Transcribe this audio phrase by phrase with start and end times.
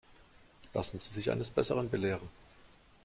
[0.73, 2.27] Lassen Sie sich eines Besseren belehren.